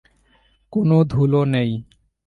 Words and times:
কোন 0.73 0.89
ধুলো 1.03 1.41
নেই। 1.45 1.71